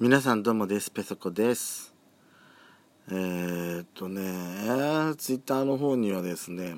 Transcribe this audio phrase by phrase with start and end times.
[0.00, 0.90] 皆さんどうもです。
[0.90, 1.94] ペソコです。
[3.08, 6.74] えー、っとねツイッターの方にはですね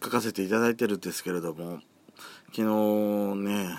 [0.00, 1.80] 書かせていただいてるんですけれども
[2.54, 2.62] 昨日
[3.42, 3.74] ね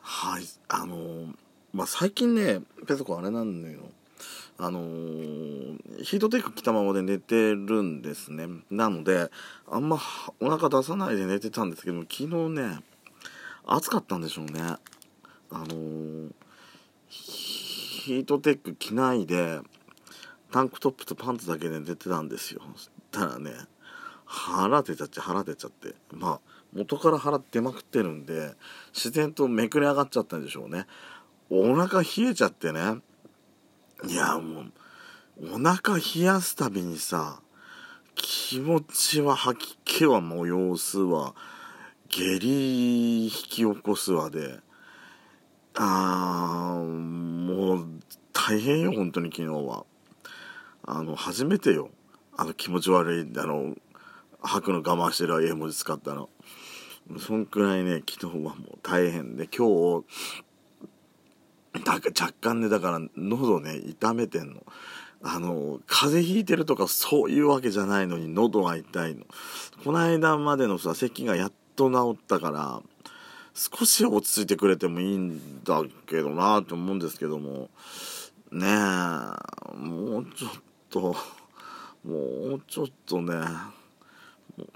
[0.00, 1.32] はいあの
[1.72, 3.82] まあ最近ねペソコあれなんだよ。
[4.58, 4.80] あの、
[6.02, 8.48] ヒートテック着たままで寝てるんですね。
[8.68, 9.30] なので
[9.70, 10.00] あんま
[10.40, 12.80] お腹出さないで寝てたんですけど昨日ね
[13.64, 14.60] 暑かったんでしょうね。
[14.60, 14.78] あ
[15.68, 16.30] の
[17.16, 19.60] ヒートテック着ないで
[20.52, 22.62] タンクトップとパンツだけで出てたんですよ。
[22.76, 23.50] そしたらね
[24.24, 25.94] 腹出ちゃって腹出ちゃって。
[26.12, 26.40] まあ
[26.72, 28.54] 元から腹出まくってるんで
[28.92, 30.86] 自然とめくれ上がっちゃったんでしょうね。
[31.50, 33.00] お腹冷えちゃってね。
[34.04, 34.72] いやもう
[35.54, 37.40] お腹冷やすたびにさ
[38.14, 41.34] 気持ちは吐き気は催すわ
[42.08, 44.60] 下痢引き起こすわで
[45.78, 47.86] あーもう
[48.32, 49.84] 大変よ本当に昨日は。
[50.84, 51.90] あの初めてよ。
[52.36, 53.74] あの気持ち悪いあの
[54.42, 56.28] 吐くの我慢してる絵文字使ったの。
[57.18, 59.36] そんくらいね昨日はもう大変。
[59.36, 59.68] で今
[60.02, 60.04] 日
[61.84, 64.62] だか若干ねだから喉ね痛めてんの。
[65.22, 69.24] あの風邪ひいてるとかそういうわけじゃないのに喉が痛いの。
[69.84, 72.82] この間までのさ咳がやっと治ったから
[73.56, 77.70] 少し落ち着いてくれてもいいんだけどなと思うんですけども
[78.52, 80.50] ねえもうちょっ
[80.90, 81.16] と
[82.04, 83.32] もうちょっとね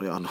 [0.01, 0.31] いやあの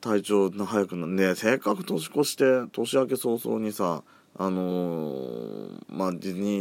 [0.00, 4.02] 体調の早くなねせっかく年越して年明け早々にさ
[4.38, 6.58] あのー、まあディズニ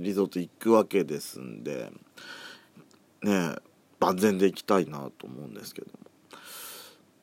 [0.00, 1.92] ーリゾート行くわけですんで
[3.22, 3.54] ね
[4.00, 5.92] 万全で行きたいなと思うんですけども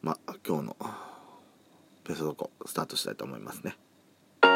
[0.01, 0.77] まあ今日の。
[2.05, 3.75] ペソドコスタートしたいと思いますね。
[4.43, 4.49] ラ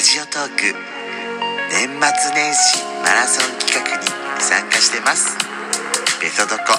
[0.00, 0.62] ジオトーク
[1.72, 1.98] 年末
[2.34, 4.06] 年始マラソン企画に
[4.40, 5.36] 参加してます。
[6.20, 6.78] ペソドコ。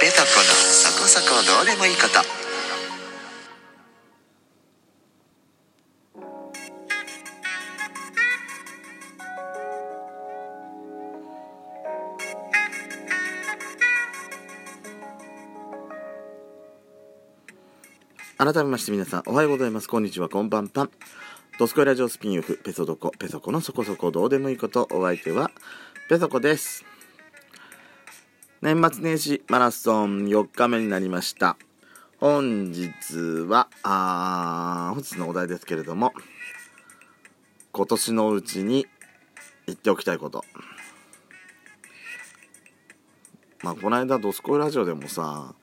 [0.00, 2.45] ペソコのそこそこどうでもいいこと。
[18.46, 19.88] 改めまして皆さんおはようございます。
[19.88, 20.28] こんにちは。
[20.28, 20.90] こんばんぱん
[21.58, 24.86] ドスコイラジオスピンオフペソドコペソコのそこそこどうでもいいこと。
[24.92, 25.50] お相手は
[26.08, 26.84] ペソコです。
[28.62, 31.56] 年末年始マラソン4日目になりました。
[32.18, 33.16] 本日
[33.48, 36.12] はあ本日のお題ですけれども
[37.72, 38.86] 今年のうちに
[39.66, 40.44] 言っておきたいこと。
[43.64, 45.56] まあこの間ドスコイラジオでもさ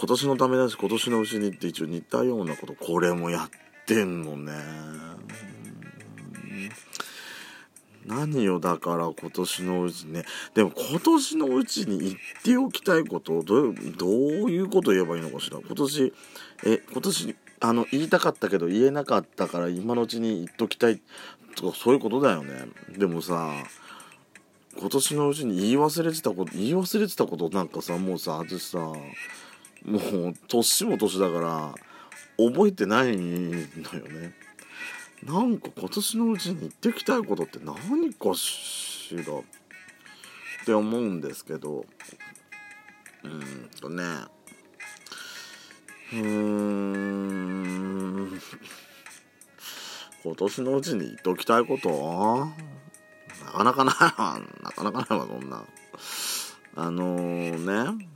[0.00, 3.50] 今年のためだし今年のうちにって一応似たようなことこれもやっ
[3.84, 4.52] てんのね。
[8.06, 10.24] 何よだから今年のうちね。
[10.54, 12.14] でも今年のうちに言っ
[12.44, 14.10] ておきたいことをどうどう
[14.50, 15.58] いうこと言えばいいのかしら。
[15.58, 16.12] 今年
[16.64, 21.02] え今年あの言いたかったけど言えなかったから今のうちに言っときたい
[21.56, 22.68] とかそういうことだよね。
[22.96, 23.52] でもさ
[24.78, 28.92] 今年のうちに言い忘れてたこと言い忘れてたことなんかさもうさ私さ
[29.84, 29.98] も
[30.30, 31.74] う年も年だから
[32.36, 33.28] 覚えてないのよ
[34.08, 34.34] ね。
[35.24, 39.22] なんか今年のうちに言ってきたいことって何かしら？
[39.22, 39.24] っ
[40.64, 41.84] て思うんですけど。
[43.24, 44.04] うんとね。
[46.12, 48.40] うーん。
[50.22, 52.46] 今年のうちに言っておきたいこと？
[53.44, 54.40] なかなかないわ。
[54.62, 55.64] なかなかないわそんな。
[56.76, 58.06] あのー、ね。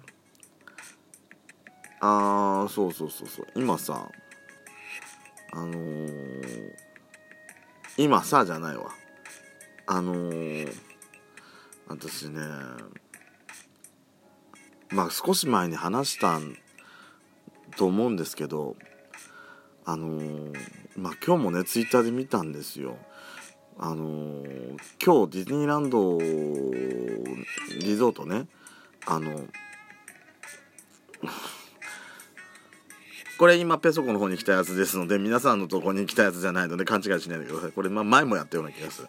[2.05, 3.47] あーそうそうそうそう。
[3.55, 4.11] 今さ
[5.53, 6.73] あのー、
[7.97, 8.91] 今さじゃないわ。
[9.87, 10.69] あのー、
[11.87, 12.41] 私ね
[14.91, 16.41] まあ少し前に話した
[17.77, 18.75] と思うんですけど
[19.85, 20.57] あのー、
[20.97, 22.99] まあ今日もねツイッターで見たんですよ。
[23.79, 28.49] あのー、今日ディズニーランドリゾートね
[29.07, 29.47] あの
[33.43, 37.73] これ今ペソコの方に来たやつですので皆さんのとこに来たやつじゃないので勘違いしないでください。
[37.73, 39.09] これ、ま、前もやったような気がする。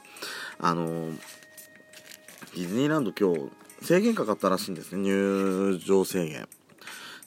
[0.59, 1.11] あの
[2.55, 3.51] ディズニーランド今日
[3.85, 5.03] 制限かかったらしいんですね。
[5.03, 6.47] 入場制限。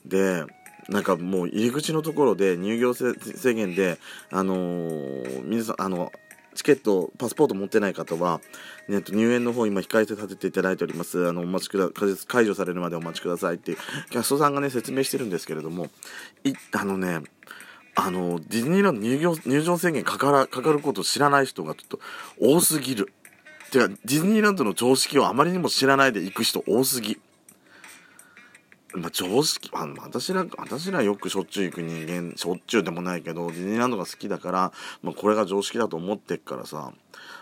[0.04, 0.46] で
[0.88, 3.14] なんかもう入り口のところで入業制
[3.54, 3.98] 限で
[4.32, 6.10] あのー、皆さんあの
[6.56, 8.40] チケット、パスポート持ってない方は、
[8.88, 11.28] ね、入園の方今控えて立てていただいております。
[11.28, 11.90] あの、お待ちくだ、
[12.26, 13.76] 解除されるまでお待ちくださいって、
[14.10, 15.88] キャストさんがね、説明してるんですけれども、
[16.44, 17.20] い、あのね、
[17.98, 22.00] あのディズニーランド入場入場制限かからかかることを知らない人がちょっと
[22.38, 23.10] 多すぎる
[23.72, 27.18] てかディズニーランドの常識をあまりにも知らないで行く人多すぎ
[28.94, 34.72] まあ、常識あ私ら私らよくしょっちゅう行く人間しょっちゅうでもないけどディズニーランドが好きだから、
[35.02, 36.92] まあ、これが常識だと思ってっからさ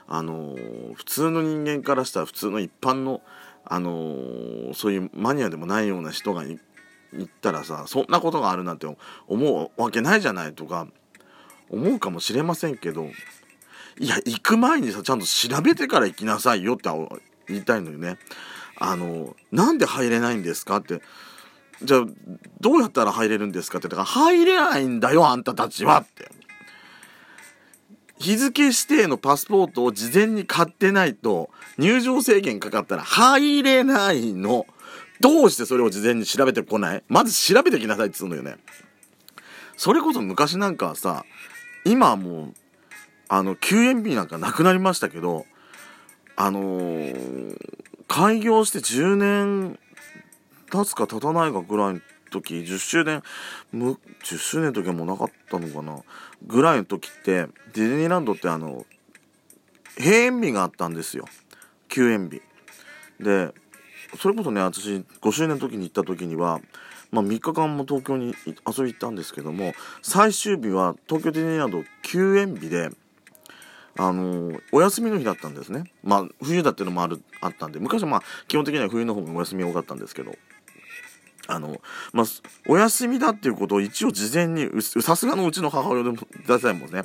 [0.08, 3.20] あのー、普通の人間からしたら普通の一般の、
[3.64, 6.58] あのー、そういうマニアでもないような人が行
[7.23, 8.87] ったらさそんなことがあるなんて
[9.29, 10.88] 思うわけないじゃないとか
[11.70, 13.11] 思うかもしれませんけど
[13.99, 16.91] いや行く前にさちゃんと調べてから行きなさいよって
[17.49, 18.17] 言いたいのよね。
[18.78, 21.00] あのなんで入れないんですかって
[21.82, 22.04] じゃあ、
[22.60, 26.30] どうやったら入れるんですかって、だから入れないんだよ、あんたたちはって。
[28.18, 34.66] 日付指定のパスポートを事前に買ってないと、入場制限かかったら入れないの。
[35.20, 37.02] どうしてそれを事前に調べてこない？
[37.08, 38.56] まず調べてきなさいって言うのよね。
[39.76, 41.24] それこそ昔なんかはさ、
[41.84, 42.54] 今はもう、
[43.28, 45.44] あの、救援日なんかなくなりましたけど、
[46.36, 47.58] あのー、
[48.14, 49.76] 開業して10年
[50.70, 52.00] 経つか経たないかぐらいの
[52.31, 53.25] 時10周年
[53.75, 53.96] 10
[54.38, 55.99] 周年の時はもうなかったのかな。
[56.46, 58.87] ぐらいの時ってディズニーランドってあの
[59.99, 61.25] 閉園日があったんですよ。
[61.88, 62.40] 休園日。
[63.19, 63.52] で
[64.20, 66.60] それこそね私5周年の時に行った時には
[67.10, 69.72] まあ、3日間も東京に遊び行ったんですけども
[70.02, 72.90] 最終日は東京ディズニーランド休園日で
[73.96, 75.85] あのー、お休みの日だったんですね。
[76.02, 80.35] まあ冬だっていうのもあるあったんで昔はまあ基本的には冬の方がお休み多かったんですけど。
[81.46, 81.79] あの、
[82.14, 82.26] まあ、
[82.69, 87.05] お休みだっていうことを一応事前に、さすがのうちの母親でも、ださいもね、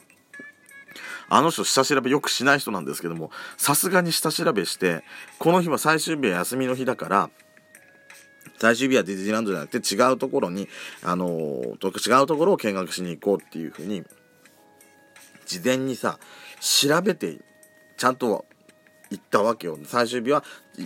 [1.28, 5.04] あの人下調べよくしない人なんですけども、さすがに下調べして、
[5.38, 7.30] この日は最終日は休みの日だから、
[8.58, 10.68] 最終日はディズニーランドじゃなくて違うところに、
[11.04, 14.04] あのー、違うところを見学しに行こうっていうふうに、
[15.46, 16.20] 事前にさ、
[16.60, 17.40] 調べて、
[17.98, 18.46] ちゃんと
[19.10, 19.78] 行ったわけよ。
[19.86, 20.44] 最終日は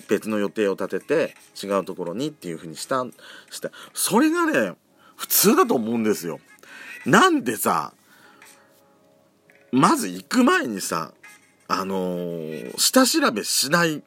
[0.07, 3.05] 別の予定を立てて違うところにっていう風にした
[3.49, 3.69] して。
[3.93, 4.75] それがね
[5.15, 6.39] 普通だと思うんですよ。
[7.05, 7.93] なんでさ
[9.71, 11.13] まず行く前にさ
[11.67, 14.03] あのー、下調べしない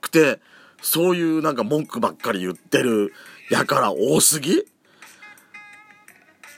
[0.00, 0.40] くて
[0.82, 3.12] そういうなんか文句ばっかり言ってる
[3.50, 4.64] やから多すぎ？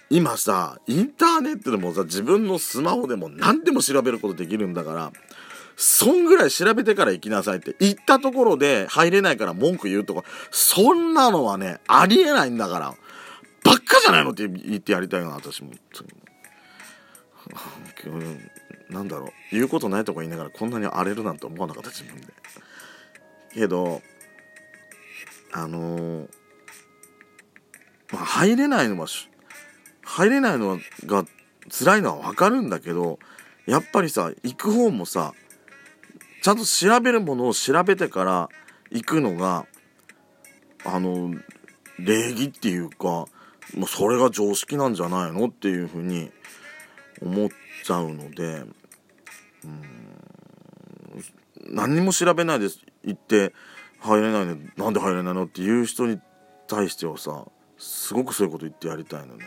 [0.09, 5.13] 今さインターネットでもさ自分のスマホでも何でも調べることできるんだから
[5.77, 7.77] そんぐらい調べてから行きなさいって。
[7.81, 12.95] 行ったところで入れないから文句言うとか、そんなのはね、ありえないんだから。
[13.63, 15.73] ばっかじゃないのって言ってやりたいな、私も。
[18.89, 19.33] なんだろう。
[19.53, 22.33] 言うことないとか言いながらこんなに荒れるなんて思わなかった自分で。
[23.53, 24.01] けど、
[25.53, 26.29] あのー、
[28.13, 29.07] まあ、入れないのは、
[30.17, 31.27] 入れないのが
[31.71, 33.19] 辛いのはわかるんだけど、
[33.67, 35.35] やっぱりさ、行く方もさ、
[36.43, 38.49] ちゃんと調べるものを調べてから
[38.91, 39.67] 行くのが
[40.85, 41.35] あの
[41.99, 43.27] 礼儀っていうかも
[43.83, 45.49] うそれが常識なんじゃないの？
[45.49, 46.31] っていうふうに
[47.21, 47.49] 思っ
[47.85, 48.63] ちゃうので
[49.65, 49.83] うん
[51.69, 52.69] 何にも調べないで
[53.03, 53.53] 行って
[53.99, 54.57] 入れないの？
[54.77, 55.47] なんで入れないの？
[55.47, 56.21] っていう人に
[56.69, 57.45] 対してはさ
[57.77, 59.45] すごくそういうこと言ってやりたいのね。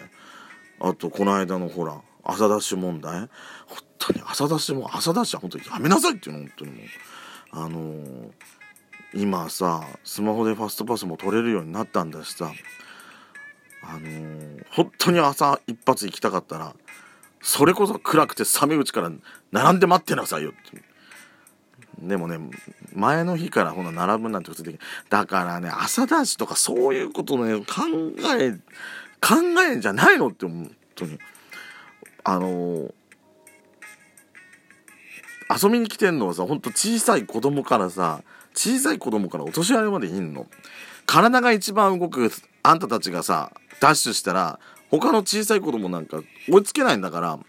[0.79, 3.19] あとこの間のほら朝ダッシュ問題？
[3.19, 3.29] 本
[3.97, 6.81] 当に朝ダッシュも朝ダッシュは本当にやめなさいっていうの本当にもう。
[7.51, 8.31] あのー、
[9.13, 12.51] 今さスマホでファストパスも取れるようになったんだしさ。
[13.81, 16.75] あのー、本当に朝一発行きたかったら
[17.41, 19.09] それこそ暗くて寒いうちから
[19.51, 20.83] 並んで待ってなさいよって
[21.97, 22.37] でもね
[22.93, 27.65] 前の日からほな並ぶなんて普通でだからね朝ダッシュとかそういうことね考
[28.37, 28.59] え
[29.21, 29.35] 考
[29.69, 31.19] えんじゃないのって本当に。
[32.23, 32.93] あのー、
[35.63, 38.23] 遊びに来てんのはさほんと小さい子供からさ
[38.53, 40.47] 小さい子供からお年寄りまでいんの。
[41.05, 44.59] 体が一番動くあんたたちがさダッシュしたら
[44.91, 47.39] 他の小さい子供なんか追いつけないんだから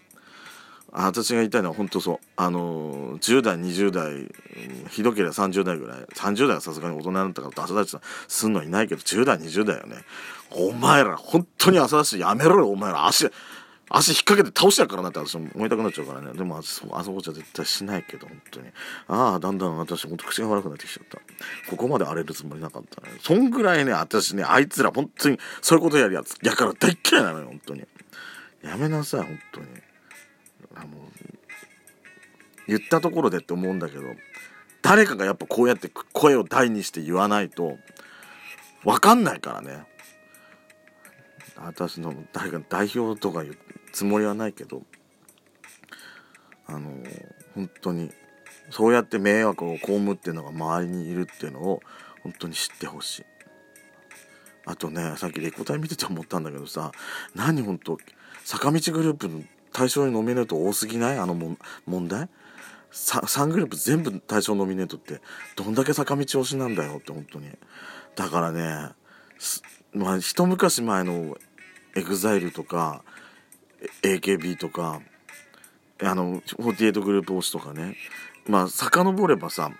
[0.91, 4.27] 私が言いたいのは本当そうあの、10代20代
[4.89, 9.97] ひどければ30代ぐらい30代はさすがに大人になったから朝立ちすんのいないけど10代20代よね
[10.51, 13.29] お前ら本当に朝立ちやめろよお前ら足
[13.93, 16.31] 足引っ掛けて倒しちゃうからなって私も思いたくなっちゃうからね。
[16.33, 18.67] でもあそあそこじゃ絶対しないけど、本当に。
[19.09, 21.19] ああ、だんだん私ほんと口が悪くなってきちゃった。
[21.69, 23.09] ここまで荒れるつもりなかったね。
[23.19, 27.83] そんぐらいね、私ね、あいつら本当にそういうことやるやつ、やから大っ嫌いなのよ、本当に。
[28.63, 29.67] やめなさい、本当に。
[30.75, 30.89] あもう、
[32.67, 34.03] 言ったところでって思うんだけど、
[34.81, 37.77] 誰かがやっぱこうやって声を大にして言わないと、
[38.83, 39.85] わかんないからね。
[41.65, 43.55] 私の誰か代表とか言
[43.91, 44.81] つもりはないけど
[46.65, 46.91] あの
[47.53, 48.11] 本当に
[48.69, 51.81] そうやって迷惑を被っていうのが周りにいるっていうのを
[52.23, 53.25] 本当に知ってほしい
[54.65, 56.91] あとねさっきレコ大見てて思ったんだけどさ
[57.35, 57.97] 何本当
[58.43, 61.19] 坂道グループの対象にノミネート多すぎない？
[61.19, 62.29] あのも問題
[62.91, 65.21] ？3グループ全部対象ノミネートって
[65.55, 67.49] どんだけ坂道推しなんだよって本当に。
[68.15, 68.89] だからね
[69.93, 71.37] まあ一昔前の
[71.95, 73.03] EXILE とか
[74.03, 75.01] AKB とか
[76.03, 77.95] あの48グループ推しとかね。
[78.47, 79.71] まあ遡ればさ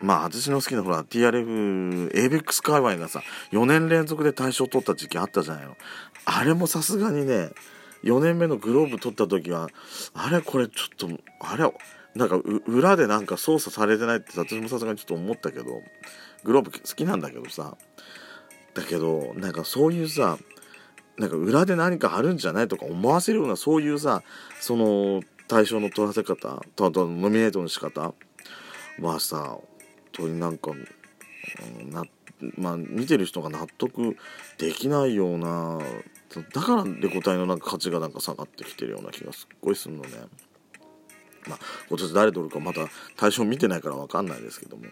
[0.00, 3.20] まあ私の好きなほら TRF、ABEX 界隈がさ、
[3.50, 5.76] 4年連続で大賞取った時期あったじゃないの。
[6.24, 7.50] あれもさすがにね、
[8.04, 9.68] 4年目のグローブ取った時は、
[10.14, 11.08] あれこれちょっと、
[11.40, 11.72] あれ、
[12.14, 12.36] なんか
[12.66, 15.82] 裏でなんか操作されてないって私もさすがにちょっと思ったけど、
[16.44, 17.76] グローブ好きなんだけどさ、
[18.74, 20.38] だけど、なんかそういうさ、
[21.16, 24.22] なんか裏で何かあるんじゃないとか思わせるようなそういうさ、
[24.60, 28.14] その対象の取らせ方、ととノミネートの仕方
[29.00, 29.58] はさ、
[30.12, 30.72] 当になんか、
[31.90, 32.04] な
[32.56, 34.16] まあ、見てる人が納得
[34.58, 35.80] できないような
[36.52, 40.10] だからレコ大のなんか価値がなんか下がってきてるような気がすっごいするのね。
[41.48, 41.58] まあ、
[41.88, 44.84] 今年誰取るかまた対象見てないから分かんないですけども。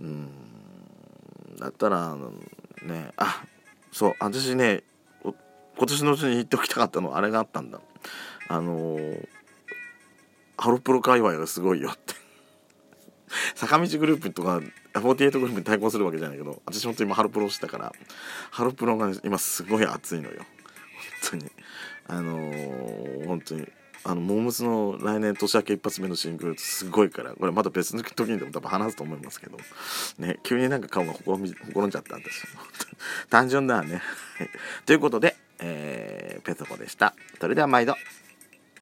[0.00, 0.28] うん。
[1.58, 2.14] だったら
[2.82, 3.42] ねあ
[3.90, 4.82] そう私ね
[5.22, 7.80] 今年のうちに言っておきたかったのはあれがあったんだ。
[8.48, 9.28] あのー、
[10.56, 12.14] ハロプロ界隈がすごいよって。
[13.54, 14.60] 坂道グループとか
[15.00, 17.92] 48グループに対抗するわけじゃないけど私本当に今ハロプロしてたから
[18.50, 20.44] ハロプロが、今すごい熱いのよ。
[21.30, 21.50] 本当に。
[22.10, 23.68] あのー、本当に
[24.04, 29.58] あのモームスの来年年明け一発目のシングルすごいからこれまた別の時にでも多分話すと思いますけど
[30.18, 32.46] ね急になんか顔がほころほころんじゃったんです
[33.28, 34.00] 単純だね。
[34.86, 37.14] ということで、えー、ペソコでした。
[37.40, 37.94] それでは毎度。